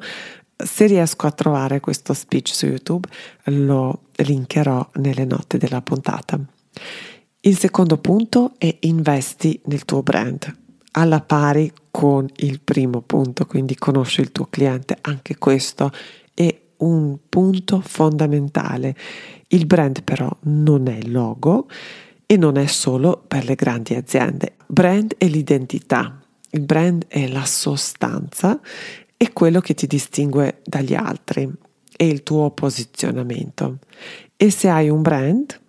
Se 0.60 0.86
riesco 0.86 1.26
a 1.28 1.30
trovare 1.30 1.78
questo 1.78 2.14
speech 2.14 2.48
su 2.52 2.66
YouTube, 2.66 3.08
lo 3.44 4.06
linkerò 4.16 4.88
nelle 4.94 5.24
note 5.24 5.56
della 5.56 5.80
puntata. 5.82 6.38
Il 7.40 7.56
secondo 7.56 7.98
punto 7.98 8.54
è 8.58 8.76
investi 8.80 9.60
nel 9.66 9.84
tuo 9.84 10.02
brand 10.02 10.56
alla 10.92 11.20
pari 11.20 11.72
con 11.92 12.26
il 12.36 12.60
primo 12.60 13.02
punto, 13.02 13.46
quindi 13.46 13.76
conosci 13.76 14.20
il 14.20 14.32
tuo 14.32 14.46
cliente, 14.50 14.98
anche 15.00 15.38
questo 15.38 15.92
è 16.34 16.60
un 16.78 17.16
punto 17.28 17.80
fondamentale. 17.80 18.96
Il 19.48 19.66
brand 19.66 20.02
però 20.02 20.28
non 20.42 20.88
è 20.88 21.02
logo 21.02 21.68
e 22.26 22.36
non 22.36 22.56
è 22.56 22.66
solo 22.66 23.22
per 23.26 23.44
le 23.44 23.54
grandi 23.54 23.94
aziende. 23.94 24.54
Brand 24.66 25.14
è 25.18 25.26
l'identità, 25.26 26.20
il 26.50 26.62
brand 26.62 27.06
è 27.06 27.28
la 27.28 27.44
sostanza, 27.44 28.60
è 29.18 29.32
quello 29.32 29.60
che 29.60 29.74
ti 29.74 29.88
distingue 29.88 30.60
dagli 30.64 30.94
altri, 30.94 31.52
è 31.94 32.04
il 32.04 32.22
tuo 32.22 32.52
posizionamento. 32.52 33.78
E 34.36 34.50
se 34.50 34.68
hai 34.68 34.88
un 34.88 35.02
brand, 35.02 35.60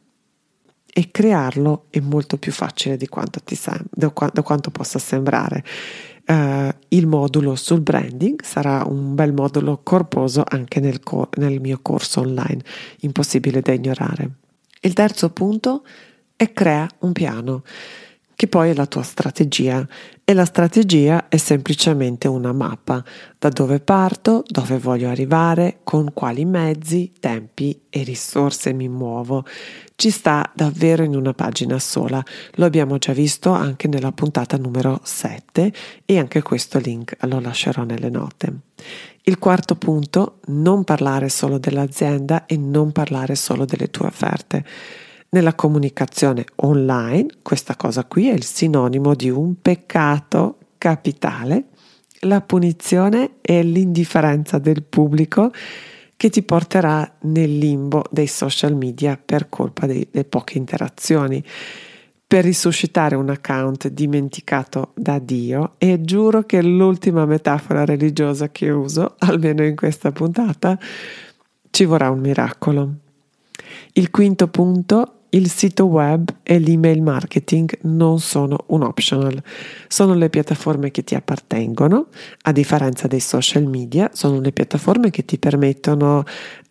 e 0.91 1.09
crearlo 1.11 1.85
è 1.89 1.99
molto 1.99 2.37
più 2.37 2.51
facile 2.51 2.95
di 2.95 3.07
quanto, 3.07 3.41
sem- 3.55 3.85
da, 3.89 4.09
qua- 4.09 4.29
da 4.31 4.43
quanto 4.43 4.69
possa 4.69 4.99
sembrare. 4.99 5.63
Uh, 6.27 6.69
il 6.89 7.07
modulo 7.07 7.55
sul 7.55 7.81
branding 7.81 8.43
sarà 8.43 8.83
un 8.85 9.15
bel 9.15 9.33
modulo 9.33 9.79
corposo 9.81 10.43
anche 10.47 10.79
nel, 10.79 10.99
cor- 10.99 11.35
nel 11.37 11.59
mio 11.59 11.79
corso 11.81 12.19
online, 12.19 12.61
impossibile 12.99 13.61
da 13.61 13.73
ignorare. 13.73 14.29
Il 14.81 14.93
terzo 14.93 15.31
punto 15.31 15.83
è 16.35 16.53
crea 16.53 16.87
un 16.99 17.13
piano 17.13 17.63
che 18.35 18.47
poi 18.47 18.69
è 18.69 18.73
la 18.73 18.85
tua 18.85 19.03
strategia 19.03 19.85
e 20.29 20.33
la 20.35 20.45
strategia 20.45 21.27
è 21.27 21.37
semplicemente 21.37 22.27
una 22.27 22.53
mappa 22.53 23.03
da 23.39 23.49
dove 23.49 23.79
parto, 23.79 24.43
dove 24.45 24.77
voglio 24.77 25.09
arrivare, 25.09 25.79
con 25.83 26.13
quali 26.13 26.45
mezzi, 26.45 27.13
tempi 27.19 27.85
e 27.89 28.03
risorse 28.03 28.71
mi 28.71 28.87
muovo. 28.87 29.43
Ci 29.95 30.11
sta 30.11 30.47
davvero 30.53 31.01
in 31.01 31.15
una 31.15 31.33
pagina 31.33 31.79
sola, 31.79 32.23
lo 32.57 32.65
abbiamo 32.65 32.99
già 32.99 33.11
visto 33.11 33.49
anche 33.49 33.87
nella 33.87 34.11
puntata 34.11 34.55
numero 34.57 34.99
7 35.01 35.73
e 36.05 36.19
anche 36.19 36.43
questo 36.43 36.77
link 36.77 37.17
lo 37.21 37.39
lascerò 37.39 37.83
nelle 37.83 38.11
note. 38.11 38.53
Il 39.23 39.39
quarto 39.39 39.73
punto, 39.77 40.41
non 40.49 40.83
parlare 40.83 41.29
solo 41.29 41.57
dell'azienda 41.57 42.45
e 42.45 42.55
non 42.55 42.91
parlare 42.91 43.33
solo 43.33 43.65
delle 43.65 43.89
tue 43.89 44.05
offerte. 44.05 44.63
Nella 45.31 45.53
comunicazione 45.53 46.43
online 46.55 47.27
questa 47.43 47.75
cosa 47.75 48.03
qui 48.05 48.29
è 48.29 48.33
il 48.33 48.43
sinonimo 48.43 49.13
di 49.13 49.29
un 49.29 49.61
peccato 49.61 50.57
capitale. 50.79 51.65
La 52.21 52.41
punizione 52.41 53.33
è 53.41 53.61
l'indifferenza 53.61 54.57
del 54.57 54.81
pubblico 54.81 55.51
che 56.17 56.31
ti 56.31 56.41
porterà 56.41 57.17
nel 57.21 57.59
limbo 57.59 58.05
dei 58.09 58.25
social 58.25 58.75
media 58.75 59.21
per 59.23 59.49
colpa 59.49 59.85
delle 59.85 60.25
poche 60.27 60.57
interazioni 60.57 61.43
per 62.25 62.43
risuscitare 62.43 63.15
un 63.15 63.29
account 63.29 63.87
dimenticato 63.87 64.93
da 64.95 65.19
Dio 65.19 65.75
e 65.77 66.01
giuro 66.01 66.43
che 66.43 66.63
l'ultima 66.63 67.25
metafora 67.25 67.85
religiosa 67.85 68.49
che 68.49 68.71
uso, 68.71 69.13
almeno 69.19 69.63
in 69.63 69.75
questa 69.75 70.11
puntata, 70.11 70.77
ci 71.69 71.85
vorrà 71.85 72.09
un 72.09 72.19
miracolo. 72.19 72.93
Il 73.93 74.09
quinto 74.09 74.47
punto 74.47 75.18
il 75.31 75.49
sito 75.49 75.85
web 75.85 76.27
e 76.41 76.57
l'email 76.57 77.01
marketing 77.01 77.77
non 77.81 78.19
sono 78.19 78.63
un 78.67 78.81
optional, 78.81 79.41
sono 79.87 80.15
le 80.15 80.29
piattaforme 80.29 80.89
che 80.89 81.03
ti 81.03 81.13
appartengono, 81.13 82.07
a 82.43 82.51
differenza 82.51 83.07
dei 83.07 83.19
social 83.19 83.65
media, 83.65 84.09
sono 84.13 84.39
le 84.39 84.51
piattaforme 84.51 85.11
che 85.11 85.25
ti 85.25 85.37
permettono 85.37 86.23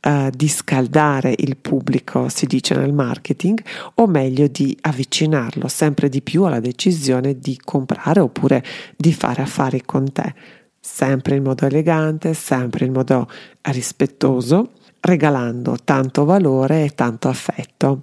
uh, 0.02 0.30
di 0.30 0.48
scaldare 0.48 1.34
il 1.38 1.56
pubblico, 1.56 2.28
si 2.28 2.46
dice 2.46 2.74
nel 2.74 2.92
marketing, 2.92 3.62
o 3.94 4.06
meglio 4.06 4.48
di 4.48 4.76
avvicinarlo 4.80 5.68
sempre 5.68 6.08
di 6.08 6.20
più 6.20 6.42
alla 6.42 6.60
decisione 6.60 7.38
di 7.38 7.60
comprare 7.62 8.18
oppure 8.20 8.64
di 8.96 9.12
fare 9.12 9.42
affari 9.42 9.82
con 9.84 10.10
te, 10.10 10.34
sempre 10.80 11.36
in 11.36 11.44
modo 11.44 11.64
elegante, 11.64 12.34
sempre 12.34 12.86
in 12.86 12.92
modo 12.92 13.28
rispettoso, 13.62 14.72
regalando 15.00 15.76
tanto 15.84 16.24
valore 16.24 16.84
e 16.84 16.94
tanto 16.96 17.28
affetto. 17.28 18.02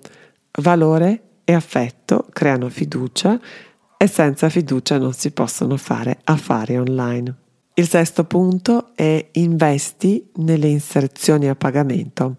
Valore 0.58 1.22
e 1.44 1.54
affetto 1.54 2.28
creano 2.32 2.70
fiducia 2.70 3.40
e 3.98 4.08
senza 4.08 4.50
fiducia 4.50 4.98
non 4.98 5.14
si 5.14 5.32
possono 5.32 5.78
fare 5.78 6.20
affari 6.24 6.78
online. 6.78 7.36
Il 7.74 7.90
sesto 7.90 8.24
punto 8.24 8.92
è 8.96 9.30
investi 9.34 10.32
nelle 10.36 10.68
inserzioni 10.68 11.50
a 11.50 11.56
pagamento. 11.56 12.38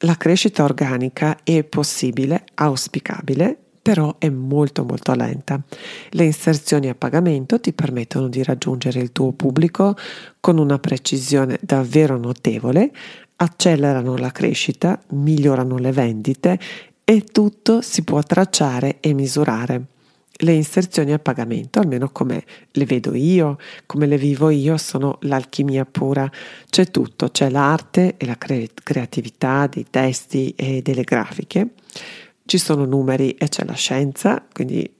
La 0.00 0.16
crescita 0.16 0.64
organica 0.64 1.38
è 1.42 1.62
possibile, 1.64 2.44
auspicabile, 2.54 3.56
però 3.82 4.16
è 4.18 4.28
molto 4.30 4.84
molto 4.84 5.14
lenta. 5.14 5.62
Le 6.10 6.24
inserzioni 6.24 6.88
a 6.88 6.94
pagamento 6.94 7.60
ti 7.60 7.72
permettono 7.72 8.28
di 8.28 8.42
raggiungere 8.42 9.00
il 9.00 9.12
tuo 9.12 9.32
pubblico 9.32 9.94
con 10.40 10.58
una 10.58 10.78
precisione 10.78 11.58
davvero 11.62 12.16
notevole, 12.16 12.90
accelerano 13.36 14.16
la 14.16 14.32
crescita, 14.32 14.98
migliorano 15.10 15.76
le 15.76 15.92
vendite 15.92 16.58
e 17.08 17.22
tutto 17.22 17.82
si 17.82 18.02
può 18.02 18.20
tracciare 18.20 18.98
e 18.98 19.14
misurare. 19.14 19.84
Le 20.38 20.52
inserzioni 20.52 21.12
a 21.12 21.20
pagamento, 21.20 21.78
almeno 21.78 22.10
come 22.10 22.44
le 22.72 22.84
vedo 22.84 23.14
io, 23.14 23.58
come 23.86 24.06
le 24.06 24.18
vivo 24.18 24.50
io, 24.50 24.76
sono 24.76 25.18
l'alchimia 25.20 25.84
pura. 25.84 26.28
C'è 26.68 26.90
tutto, 26.90 27.28
c'è 27.30 27.48
l'arte 27.48 28.16
e 28.16 28.26
la 28.26 28.36
cre- 28.36 28.70
creatività 28.82 29.68
dei 29.68 29.86
testi 29.88 30.52
e 30.56 30.82
delle 30.82 31.04
grafiche, 31.04 31.74
ci 32.44 32.58
sono 32.58 32.84
numeri 32.84 33.30
e 33.34 33.46
c'è 33.46 33.64
la 33.64 33.74
scienza, 33.74 34.44
quindi 34.52 34.92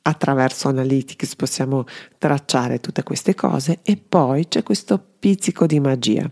attraverso 0.00 0.68
Analytics 0.68 1.36
possiamo 1.36 1.84
tracciare 2.16 2.80
tutte 2.80 3.02
queste 3.02 3.34
cose 3.34 3.80
e 3.82 3.98
poi 3.98 4.48
c'è 4.48 4.62
questo 4.62 4.98
pizzico 5.18 5.66
di 5.66 5.78
magia. 5.78 6.28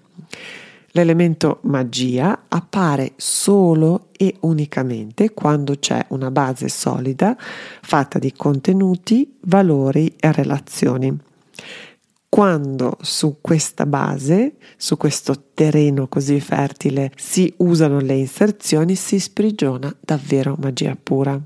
L'elemento 0.97 1.59
magia 1.65 2.45
appare 2.49 3.13
solo 3.17 4.07
e 4.13 4.35
unicamente 4.41 5.35
quando 5.35 5.77
c'è 5.79 6.03
una 6.09 6.31
base 6.31 6.71
solida 6.71 7.37
fatta 7.39 8.19
di 8.19 8.33
contenuti, 8.33 9.37
valori 9.43 10.15
e 10.19 10.33
relazioni. 10.33 11.15
quando 12.31 12.97
su 13.03 13.39
questa 13.43 13.85
base, 13.85 14.57
su 14.77 14.97
questo 14.97 15.49
terreno 15.53 16.07
così 16.07 16.41
fertile, 16.41 17.13
si 17.15 17.53
usano 17.59 18.01
le 18.01 18.15
inserzioni, 18.15 18.95
si 18.95 19.21
sprigiona 19.21 19.95
davvero 20.01 20.57
magia 20.59 20.97
pura. 21.03 21.39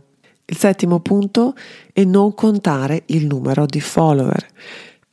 Il 0.44 0.56
settimo 0.56 1.00
punto 1.00 1.54
è 1.92 2.04
non 2.04 2.34
contare 2.34 3.02
il 3.06 3.26
numero 3.26 3.66
di 3.66 3.80
follower. 3.80 4.46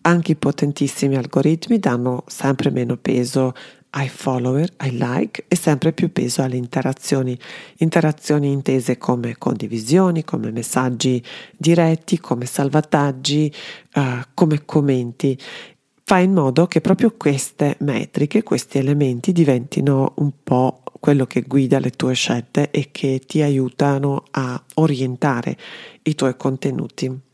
Anche 0.02 0.34
i 0.34 0.36
potentissimi 0.36 1.16
algoritmi 1.16 1.80
danno 1.80 2.24
sempre 2.28 2.70
meno 2.72 2.98
peso 2.98 3.54
ai 3.98 4.10
follower, 4.10 4.72
ai 4.78 4.92
like 4.92 5.46
e 5.48 5.56
sempre 5.56 5.92
più 5.92 6.12
peso 6.12 6.44
alle 6.44 6.56
interazioni. 6.56 7.38
Interazioni 7.78 8.52
intese 8.52 8.98
come 9.00 9.38
condivisioni, 9.38 10.24
come 10.24 10.52
messaggi 10.52 11.22
diretti, 11.58 12.20
come 12.20 12.46
salvataggi, 12.46 13.52
uh, 13.96 14.02
come 14.36 14.66
commenti. 14.66 15.38
Fa 16.04 16.20
in 16.20 16.32
modo 16.32 16.68
che 16.68 16.80
proprio 16.80 17.16
queste 17.18 17.76
metriche, 17.80 18.44
questi 18.44 18.78
elementi 18.78 19.32
diventino 19.32 20.14
un 20.18 20.32
po' 20.44 20.84
quello 21.00 21.26
che 21.26 21.42
guida 21.42 21.80
le 21.80 21.90
tue 21.90 22.14
scelte 22.14 22.70
e 22.70 22.90
che 22.92 23.22
ti 23.26 23.42
aiutano 23.42 24.26
a 24.32 24.64
orientare 24.76 25.58
i 26.04 26.14
tuoi 26.14 26.38
contenuti. 26.38 27.27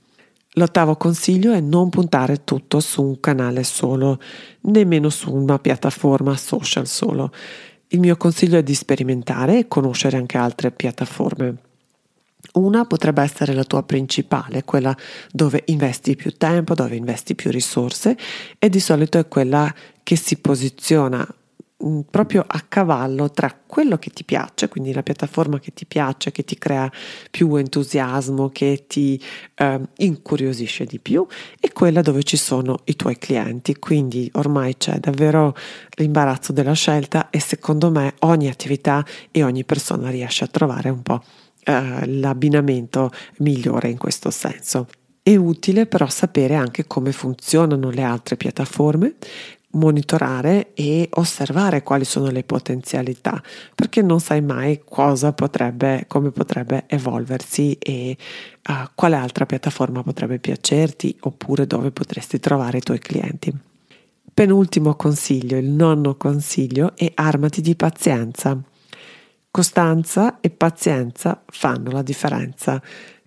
L'ottavo 0.56 0.96
consiglio 0.96 1.52
è 1.52 1.60
non 1.60 1.90
puntare 1.90 2.44
tutto 2.44 2.80
su 2.80 3.02
un 3.02 3.20
canale 3.20 3.64
solo, 3.64 4.20
nemmeno 4.62 5.10
su 5.10 5.34
una 5.34 5.58
piattaforma 5.58 6.38
social 6.38 6.86
solo. 6.86 7.32
Il 7.88 8.00
mio 8.00 8.16
consiglio 8.18 8.58
è 8.58 8.64
di 8.64 8.76
sperimentare 8.76 9.60
e 9.60 9.68
conoscere 9.68 10.18
anche 10.18 10.38
altre 10.38 10.72
piattaforme. 10.72 11.56
Una 12.54 12.86
potrebbe 12.86 13.24
essere 13.24 13.54
la 13.54 13.64
tua 13.64 13.82
principale, 13.82 14.64
quella 14.64 14.96
dove 15.32 15.64
investi 15.68 16.16
più 16.16 16.32
tempo, 16.38 16.76
dove 16.76 16.96
investi 16.96 17.34
più 17.34 17.50
risorse 17.50 18.16
e 18.60 18.70
di 18.70 18.80
solito 18.80 19.18
è 19.18 19.28
quella 19.28 19.74
che 20.04 20.16
si 20.16 20.38
posiziona 20.38 21.28
proprio 22.10 22.44
a 22.48 22.64
cavallo 22.68 23.30
tra 23.32 23.56
quello 23.66 23.98
che 23.98 24.10
ti 24.12 24.24
piace, 24.24 24.70
quindi 24.70 24.94
la 24.94 25.04
piattaforma 25.04 25.60
che 25.60 25.74
ti 25.74 25.86
piace, 25.86 26.32
che 26.32 26.44
ti 26.44 26.58
crea 26.58 26.92
più 27.32 27.56
entusiasmo, 27.56 28.50
che 28.50 28.86
ti 28.88 29.22
eh, 29.56 29.82
incuriosisce 29.98 30.86
di 30.86 31.00
più, 31.00 31.26
e 31.60 31.72
quella 31.72 32.02
dove 32.02 32.24
ci 32.24 32.38
sono 32.38 32.80
i 32.86 32.96
tuoi 32.96 33.18
clienti. 33.18 33.78
Quindi 33.78 34.30
ormai 34.34 34.78
c'è 34.78 35.00
davvero 35.00 35.56
l'imbarazzo 35.98 36.54
della 36.54 36.74
scelta 36.74 37.30
e 37.30 37.40
secondo 37.40 37.90
me 37.92 38.14
ogni 38.20 38.50
attività 38.50 39.06
e 39.32 39.44
ogni 39.44 39.64
persona 39.64 40.10
riesce 40.10 40.44
a 40.44 40.48
trovare 40.48 40.90
un 40.90 41.02
po' 41.02 41.24
eh, 41.64 42.06
l'abbinamento 42.08 43.12
migliore 43.38 43.90
in 43.90 43.98
questo 43.98 44.30
senso. 44.30 44.88
È 45.22 45.36
utile 45.38 45.86
però 45.86 46.10
sapere 46.10 46.56
anche 46.56 46.86
come 46.86 47.14
funzionano 47.14 47.90
le 47.90 48.04
altre 48.04 48.36
piattaforme, 48.36 49.16
monitorare 49.74 50.74
e 50.74 51.08
osservare 51.14 51.84
quali 51.84 52.06
sono 52.06 52.30
le 52.30 52.44
potenzialità, 52.44 53.42
perché 53.76 54.02
non 54.02 54.20
sai 54.20 54.42
mai 54.42 54.82
cosa 54.84 55.34
potrebbe, 55.34 56.06
come 56.08 56.32
potrebbe 56.32 56.86
evolversi 56.88 57.78
e 57.80 58.18
uh, 58.68 58.74
quale 58.96 59.16
altra 59.16 59.46
piattaforma 59.46 60.04
potrebbe 60.04 60.40
piacerti 60.40 61.18
oppure 61.22 61.68
dove 61.68 61.92
potresti 61.92 62.40
trovare 62.40 62.80
i 62.80 62.82
tuoi 62.82 63.00
clienti. 63.00 63.54
Penultimo 64.34 64.96
consiglio, 64.96 65.58
il 65.58 65.70
nonno 65.70 66.16
consiglio 66.16 66.94
è 66.96 67.12
armati 67.14 67.62
di 67.62 67.76
pazienza. 67.76 68.60
Costanza 69.52 70.40
e 70.40 70.50
pazienza 70.50 71.44
fanno 71.46 71.92
la 71.92 72.02
differenza. 72.02 72.82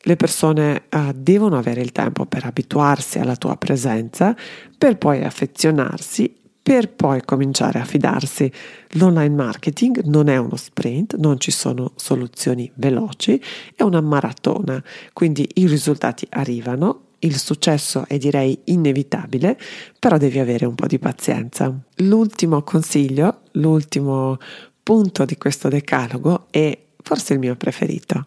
Le 0.07 0.15
persone 0.15 0.85
uh, 0.93 1.11
devono 1.13 1.59
avere 1.59 1.81
il 1.81 1.91
tempo 1.91 2.27
per 2.27 2.45
abituarsi 2.45 3.19
alla 3.19 3.35
tua 3.35 3.57
presenza, 3.57 4.37
per 4.79 4.99
poi 4.99 5.25
affezionarsi, 5.25 6.33
per 6.63 6.93
poi 6.93 7.25
cominciare 7.25 7.81
a 7.81 7.85
fidarsi. 7.85 8.49
L'online 8.91 9.35
marketing 9.35 10.05
non 10.05 10.29
è 10.29 10.37
uno 10.37 10.55
sprint, 10.55 11.17
non 11.17 11.41
ci 11.41 11.51
sono 11.51 11.91
soluzioni 11.97 12.71
veloci, 12.75 13.43
è 13.75 13.83
una 13.83 14.01
maratona, 14.01 14.81
quindi 15.13 15.49
i 15.55 15.67
risultati 15.67 16.25
arrivano, 16.31 17.07
il 17.19 17.37
successo 17.37 18.05
è 18.07 18.17
direi 18.17 18.57
inevitabile, 18.67 19.59
però 19.99 20.19
devi 20.19 20.39
avere 20.39 20.67
un 20.67 20.77
po' 20.77 20.87
di 20.87 21.01
pazienza. 21.01 21.77
L'ultimo 21.97 22.63
consiglio, 22.63 23.41
l'ultimo 23.53 24.39
punto 24.85 25.25
di 25.25 25.37
questo 25.37 25.69
decalogo 25.69 26.47
è 26.51 26.79
forse 27.03 27.33
il 27.33 27.41
mio 27.41 27.57
preferito 27.57 28.27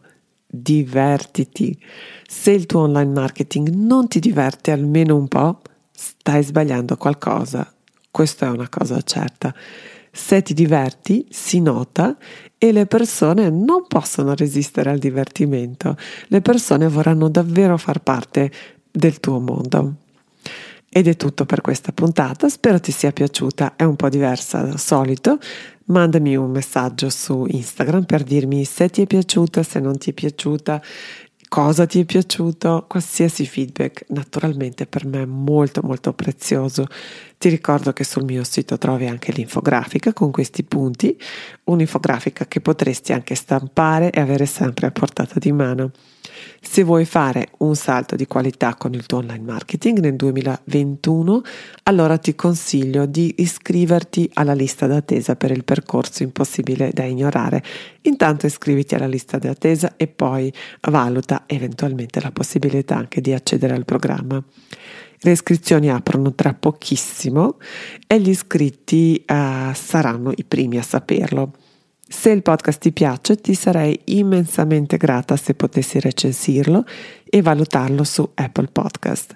divertiti. 0.49 1.79
Se 2.27 2.51
il 2.51 2.65
tuo 2.65 2.81
online 2.81 3.11
marketing 3.11 3.69
non 3.69 4.07
ti 4.07 4.19
diverte 4.19 4.71
almeno 4.71 5.15
un 5.15 5.27
po', 5.27 5.61
stai 5.91 6.43
sbagliando 6.43 6.97
qualcosa. 6.97 7.71
Questa 8.09 8.47
è 8.47 8.49
una 8.49 8.67
cosa 8.67 8.99
certa. 9.01 9.53
Se 10.11 10.41
ti 10.41 10.55
diverti, 10.55 11.27
si 11.29 11.61
nota 11.61 12.17
e 12.57 12.71
le 12.71 12.87
persone 12.87 13.49
non 13.49 13.85
possono 13.87 14.33
resistere 14.33 14.89
al 14.89 14.97
divertimento. 14.97 15.95
Le 16.27 16.41
persone 16.41 16.87
vorranno 16.87 17.29
davvero 17.29 17.77
far 17.77 18.01
parte 18.01 18.51
del 18.91 19.19
tuo 19.19 19.39
mondo. 19.39 19.95
Ed 20.91 21.07
è 21.07 21.15
tutto 21.15 21.45
per 21.45 21.61
questa 21.61 21.91
puntata, 21.91 22.49
spero 22.49 22.79
ti 22.79 22.91
sia 22.91 23.11
piaciuta, 23.11 23.75
è 23.75 23.83
un 23.83 23.95
po' 23.95 24.09
diversa 24.09 24.61
dal 24.61 24.79
solito. 24.79 25.37
Mandami 25.85 26.35
un 26.35 26.49
messaggio 26.49 27.09
su 27.09 27.45
Instagram 27.47 28.05
per 28.05 28.23
dirmi 28.23 28.65
se 28.65 28.89
ti 28.89 29.03
è 29.03 29.05
piaciuta, 29.05 29.61
se 29.61 29.79
non 29.79 29.97
ti 29.97 30.09
è 30.09 30.13
piaciuta, 30.13 30.81
cosa 31.47 31.85
ti 31.85 31.99
è 31.99 32.05
piaciuto, 32.05 32.85
qualsiasi 32.87 33.45
feedback 33.45 34.05
naturalmente 34.09 34.85
per 34.85 35.05
me 35.05 35.23
è 35.23 35.25
molto 35.25 35.81
molto 35.83 36.13
prezioso. 36.13 36.87
Ti 37.37 37.49
ricordo 37.49 37.93
che 37.93 38.03
sul 38.03 38.23
mio 38.23 38.43
sito 38.43 38.77
trovi 38.77 39.07
anche 39.07 39.31
l'infografica 39.31 40.13
con 40.13 40.31
questi 40.31 40.63
punti, 40.63 41.17
un'infografica 41.65 42.45
che 42.47 42.61
potresti 42.61 43.13
anche 43.13 43.35
stampare 43.35 44.11
e 44.11 44.19
avere 44.19 44.45
sempre 44.45 44.87
a 44.87 44.91
portata 44.91 45.39
di 45.39 45.51
mano. 45.51 45.91
Se 46.61 46.83
vuoi 46.83 47.05
fare 47.05 47.49
un 47.59 47.75
salto 47.75 48.15
di 48.15 48.27
qualità 48.27 48.75
con 48.75 48.93
il 48.93 49.05
tuo 49.05 49.19
online 49.19 49.43
marketing 49.43 49.99
nel 49.99 50.15
2021, 50.15 51.41
allora 51.83 52.17
ti 52.17 52.35
consiglio 52.35 53.05
di 53.05 53.35
iscriverti 53.37 54.29
alla 54.33 54.53
lista 54.53 54.87
d'attesa 54.87 55.35
per 55.35 55.51
il 55.51 55.63
percorso 55.63 56.23
impossibile 56.23 56.91
da 56.93 57.03
ignorare. 57.03 57.63
Intanto 58.01 58.45
iscriviti 58.45 58.95
alla 58.95 59.07
lista 59.07 59.37
d'attesa 59.37 59.93
e 59.95 60.07
poi 60.07 60.51
valuta 60.81 61.43
eventualmente 61.47 62.21
la 62.21 62.31
possibilità 62.31 62.95
anche 62.95 63.21
di 63.21 63.33
accedere 63.33 63.73
al 63.73 63.85
programma. 63.85 64.43
Le 65.21 65.31
iscrizioni 65.31 65.91
aprono 65.91 66.33
tra 66.33 66.53
pochissimo 66.53 67.57
e 68.07 68.21
gli 68.21 68.29
iscritti 68.29 69.21
uh, 69.27 69.73
saranno 69.73 70.31
i 70.33 70.45
primi 70.45 70.77
a 70.77 70.81
saperlo. 70.81 71.51
Se 72.11 72.31
il 72.31 72.41
podcast 72.41 72.79
ti 72.79 72.91
piace, 72.91 73.35
ti 73.35 73.53
sarei 73.53 73.97
immensamente 74.05 74.97
grata 74.97 75.37
se 75.37 75.53
potessi 75.53 75.99
recensirlo 75.99 76.83
e 77.23 77.41
valutarlo 77.43 78.03
su 78.03 78.27
Apple 78.33 78.69
Podcast. 78.71 79.35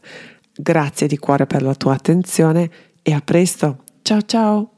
Grazie 0.56 1.08
di 1.08 1.18
cuore 1.18 1.46
per 1.46 1.62
la 1.62 1.76
tua 1.76 1.94
attenzione 1.94 2.70
e 3.04 3.14
a 3.14 3.22
presto. 3.24 3.84
Ciao 4.02 4.22
ciao! 4.24 4.73